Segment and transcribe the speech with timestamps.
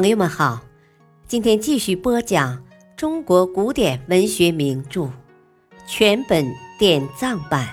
[0.00, 0.60] 朋友们好，
[1.26, 2.64] 今天继续播讲
[2.96, 5.10] 中国古典文学名著
[5.88, 7.68] 全本典藏版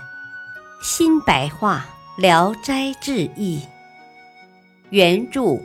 [0.81, 1.85] 新白话
[2.19, 3.59] 《聊斋志异》，
[4.89, 5.59] 原著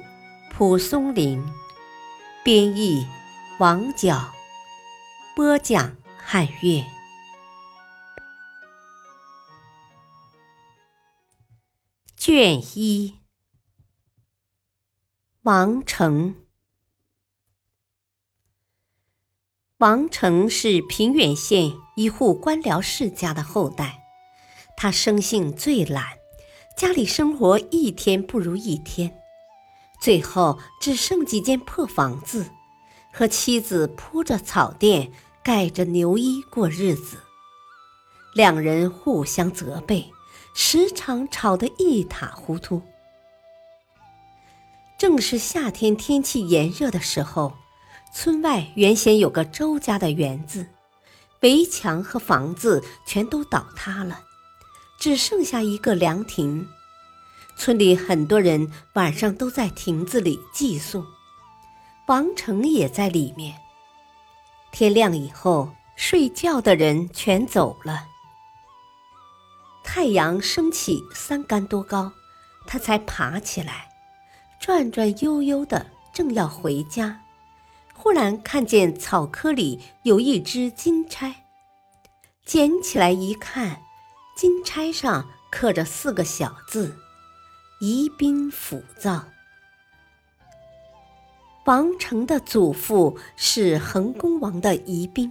[0.50, 1.42] 蒲松龄，
[2.44, 3.06] 编译
[3.58, 4.30] 王角，
[5.34, 6.84] 播讲汉乐。
[12.18, 13.14] 卷一，
[15.44, 16.34] 王成。
[19.80, 24.02] 王成是平远县一户官僚世家的后代，
[24.76, 26.18] 他生性最懒，
[26.76, 29.18] 家里生活一天不如一天，
[29.98, 32.50] 最后只剩几间破房子，
[33.10, 35.12] 和妻子铺着草垫，
[35.42, 37.16] 盖着牛衣过日子，
[38.34, 40.12] 两人互相责备。
[40.52, 42.82] 时常吵得一塌糊涂。
[44.98, 47.54] 正是夏天天气炎热的时候，
[48.12, 50.66] 村外原先有个周家的园子，
[51.40, 54.20] 围墙和房子全都倒塌了，
[54.98, 56.68] 只剩下一个凉亭。
[57.56, 61.04] 村里很多人晚上都在亭子里寄宿，
[62.06, 63.56] 王成也在里面。
[64.72, 68.06] 天亮以后，睡觉的人全走了。
[69.84, 72.12] 太阳升起三竿多高，
[72.66, 73.88] 他才爬起来，
[74.60, 77.20] 转转悠悠的，正要回家，
[78.02, 81.44] 忽然看见草窠里有一只金钗，
[82.46, 83.82] 捡起来一看，
[84.34, 86.96] 金钗上刻着四个小字
[87.82, 89.26] ：“宜宾府造。”
[91.66, 95.30] 王成的祖父是恒公王的宜宾，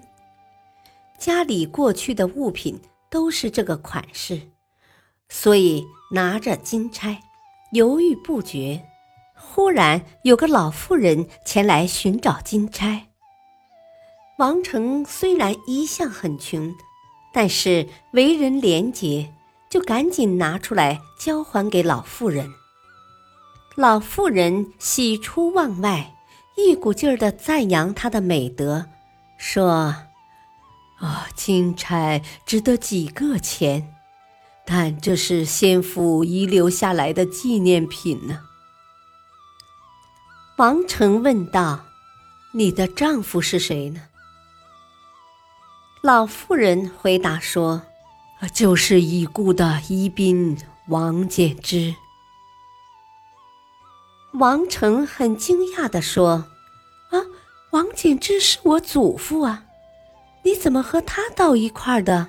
[1.17, 2.79] 家里过去的物品。
[3.11, 4.39] 都是这个款式，
[5.29, 7.19] 所以拿着金钗，
[7.71, 8.85] 犹豫不决。
[9.41, 13.07] 忽然有个老妇人前来寻找金钗。
[14.37, 16.73] 王成虽然一向很穷，
[17.33, 19.33] 但是为人廉洁，
[19.69, 22.51] 就赶紧拿出来交还给老妇人。
[23.75, 26.13] 老妇人喜出望外，
[26.57, 28.85] 一股劲儿地赞扬他的美德，
[29.37, 29.95] 说。
[30.99, 33.95] 啊，金钗值得几个钱，
[34.65, 38.41] 但这是先父遗留下来的纪念品呢。
[40.59, 41.85] 王成问道
[42.51, 44.01] ：“你的丈夫是谁呢？”
[46.03, 47.83] 老妇人回答说
[48.53, 50.57] ：“就是已故的宜宾
[50.89, 51.95] 王简之。”
[54.37, 56.49] 王成很惊讶地说
[57.11, 57.23] ：“啊，
[57.71, 59.63] 王简之是我祖父啊。”
[60.43, 62.27] 你怎么和他到一块儿的？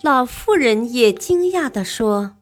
[0.00, 2.34] 老妇人也惊讶地说：“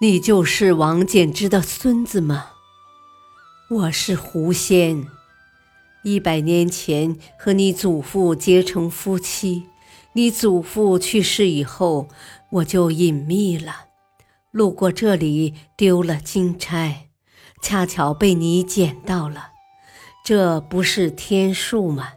[0.00, 2.50] 你就是王简之的孙子吗？
[3.70, 5.06] 我是狐仙，
[6.02, 9.68] 一百年前和你祖父结成夫妻。
[10.14, 12.08] 你祖父去世以后，
[12.50, 13.84] 我就隐秘了，
[14.50, 17.10] 路过这里丢了金钗，
[17.62, 19.50] 恰巧被你捡到了，
[20.24, 22.14] 这不是天数吗？”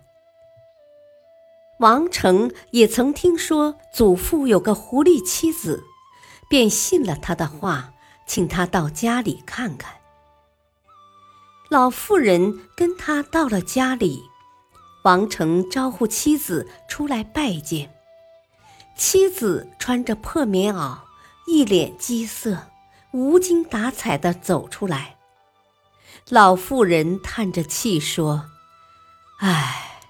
[1.78, 5.84] 王成也曾听说祖父有个狐狸妻子，
[6.50, 7.94] 便信了他的话，
[8.25, 9.94] 请他到家里看看。
[11.73, 14.22] 老妇人跟他到了家里，
[15.03, 17.91] 王成招呼妻子出来拜见。
[18.95, 21.00] 妻子穿着破棉袄，
[21.47, 22.67] 一脸饥色，
[23.09, 25.16] 无精打采地走出来。
[26.29, 28.45] 老妇人叹着气说
[29.41, 30.03] ：“唉。”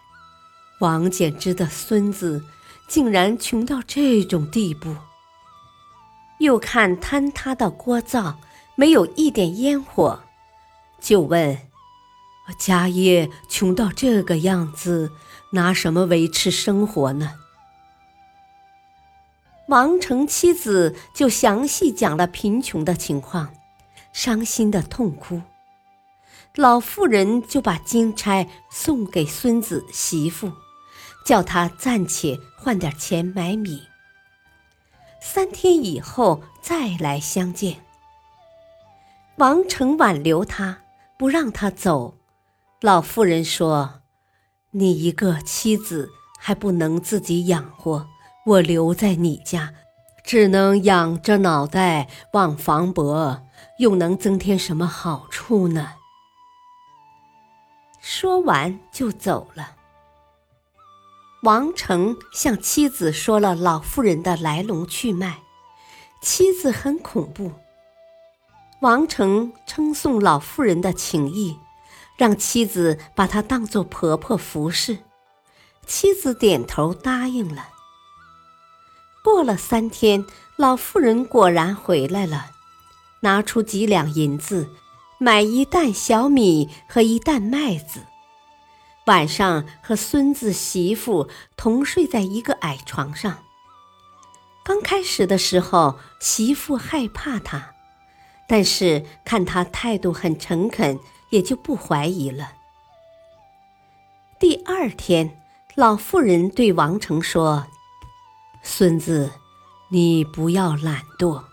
[0.82, 2.44] 王简之的孙子
[2.90, 4.94] 竟然穷到这种地步。
[6.40, 8.38] 又看坍塌的锅灶，
[8.76, 10.24] 没有一点烟火，
[11.04, 11.60] 就问
[12.58, 15.12] ：“家业穷到这个样子，
[15.52, 17.34] 拿什么维持生活呢？”
[19.70, 23.54] 王成妻子就详细讲了贫穷的情况，
[24.12, 25.42] 伤心的痛哭。
[26.56, 30.52] 老妇人就把金钗送给孙子媳妇。
[31.26, 33.88] 叫他暂且换点钱买米，
[35.22, 37.78] 三天以后再来相见。
[39.38, 40.83] 王成挽留他，
[41.18, 42.18] 不让他走。
[42.82, 44.02] 老妇人说
[44.72, 48.08] ：“你一个妻子还不能自己养活，
[48.46, 49.74] 我留在你家，
[50.26, 53.42] 只能仰着脑袋望房伯，
[53.80, 55.94] 又能增添什么好处呢？”
[58.02, 59.78] 说完就走了。
[61.44, 65.40] 王成向妻子说了老妇人的来龙去脉，
[66.22, 67.52] 妻子很恐怖。
[68.84, 71.58] 王成称颂老妇人的情谊，
[72.18, 74.98] 让妻子把她当做婆婆服侍。
[75.88, 77.70] 妻子点头答应了。
[79.24, 80.26] 过了三天，
[80.58, 82.48] 老妇人果然回来了，
[83.22, 84.70] 拿出几两银子，
[85.18, 88.02] 买一担小米和一担麦子。
[89.06, 93.46] 晚上和孙子媳妇同睡在一个矮床上。
[94.66, 97.73] 刚开始的时候，媳妇害怕他，
[98.54, 101.00] 但是看他态度很诚恳，
[101.32, 102.54] 也就不怀疑了。
[104.40, 105.40] 第二天。
[105.74, 107.66] 老妇人对王成说
[108.62, 109.32] ：“孙子，
[109.90, 111.46] 你不要懒惰，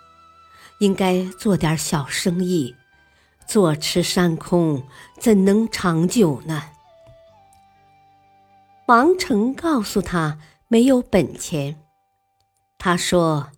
[0.81, 2.77] 应该做点小生意。
[3.47, 4.83] 坐吃山空，
[5.19, 6.65] 怎能长久呢？”
[8.85, 10.39] 王成告诉他
[10.69, 11.81] ：“没有本钱。”
[12.77, 13.49] 他说：“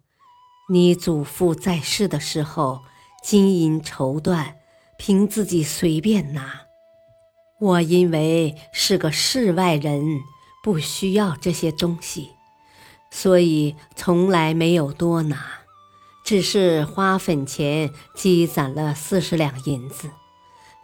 [0.71, 2.85] 你祖父在世的时候，
[3.23, 4.55] 金银绸缎，
[4.99, 6.63] 凭自己随便拿。
[7.61, 10.21] 我因为是个世外人。”
[10.65, 12.31] 不需要这些东西，
[13.11, 15.45] 所以从来没有多拿，
[16.25, 20.09] 只是花粉钱积攒了四十两银子，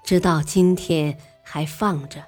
[0.05, 2.25] 直到今天还放着，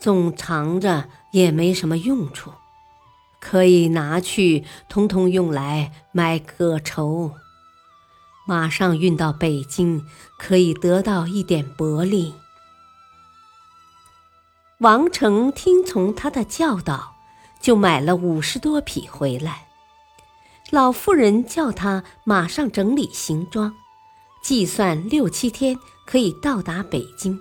[0.00, 2.50] 总藏着也没什么用处，
[3.40, 7.36] 可以拿去通通用来买葛绸，
[8.44, 10.04] 马上运到北京，
[10.38, 12.34] 可以得到一点薄利。
[14.78, 17.14] 王成听从他的教导，
[17.60, 19.68] 就买了五十多匹回来。
[20.70, 23.74] 老妇人叫他马上整理行装，
[24.42, 27.38] 计算六七天可以到达北京，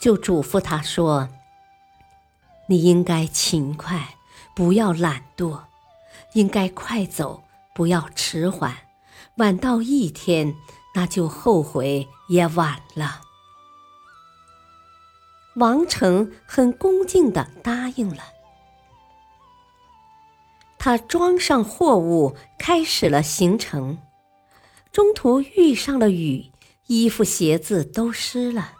[0.00, 1.28] 就嘱咐他说
[2.68, 4.14] ：“你应该勤快，
[4.54, 5.62] 不要懒惰；
[6.34, 7.42] 应该快走，
[7.74, 8.76] 不要迟缓。
[9.40, 10.54] 晚到一天，
[10.94, 13.22] 那就后悔也晚了。”
[15.56, 18.22] 王成很恭敬的答应了。
[20.78, 23.98] 他装上货物，开始了行程。
[24.92, 26.52] 中途遇上了雨，
[26.86, 28.74] 衣服鞋子都湿了。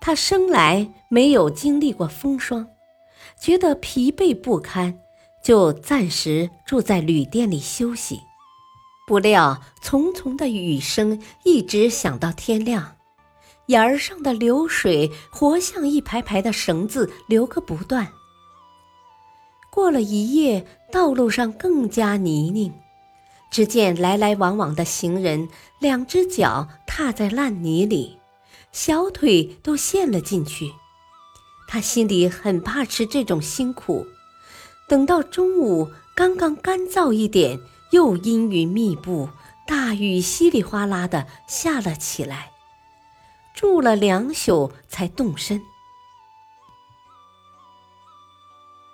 [0.00, 2.66] 他生来没有经历过风霜，
[3.40, 4.98] 觉得疲惫不堪，
[5.42, 8.20] 就暂时住在旅店里休息。
[9.06, 12.96] 不料重重的雨声一直响到天亮。
[13.66, 18.12] 眼儿上的流水活像一排排的绳子，流个不断。
[19.70, 22.72] 过了一夜，道路上更加泥泞。
[23.50, 25.48] 只见来来往往的行人，
[25.78, 28.18] 两只脚踏在烂泥里，
[28.72, 30.72] 小腿都陷了进去。
[31.68, 34.06] 他心里很怕吃这种辛苦。
[34.88, 37.58] 等到中午，刚刚干燥一点，
[37.94, 39.28] 又阴云密布，
[39.68, 42.50] 大雨稀里哗啦的下了起来。
[43.54, 45.62] 住了两宿才动身。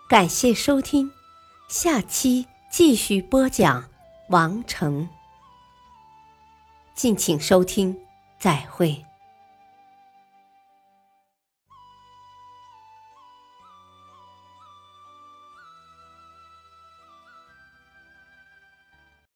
[0.06, 1.10] 感谢收听，
[1.66, 3.88] 下期继续播讲
[4.28, 5.08] 王成。
[6.94, 7.98] 敬请收听，
[8.38, 9.09] 再会。